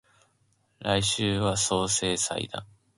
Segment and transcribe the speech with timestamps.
[0.79, 2.65] 来週は相生祭だ